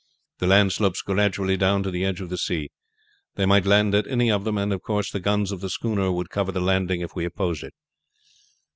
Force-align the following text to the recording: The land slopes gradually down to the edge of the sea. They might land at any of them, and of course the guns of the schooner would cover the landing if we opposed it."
The 0.39 0.47
land 0.47 0.73
slopes 0.73 1.03
gradually 1.03 1.55
down 1.57 1.83
to 1.83 1.91
the 1.91 2.03
edge 2.05 2.21
of 2.21 2.29
the 2.29 2.37
sea. 2.39 2.71
They 3.35 3.45
might 3.45 3.67
land 3.67 3.93
at 3.93 4.07
any 4.07 4.31
of 4.31 4.45
them, 4.45 4.57
and 4.57 4.73
of 4.73 4.81
course 4.81 5.11
the 5.11 5.19
guns 5.19 5.51
of 5.51 5.61
the 5.61 5.69
schooner 5.69 6.11
would 6.11 6.31
cover 6.31 6.51
the 6.51 6.59
landing 6.59 7.01
if 7.01 7.15
we 7.15 7.23
opposed 7.23 7.61
it." 7.63 7.75